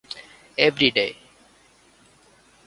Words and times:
Every 0.57 0.89
Day. 0.89 1.15